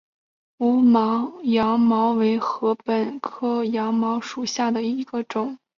[0.57, 5.59] 无芒羊茅为禾本科羊茅属下的一个种。